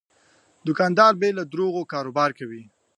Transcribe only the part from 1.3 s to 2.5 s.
له دروغو کاروبار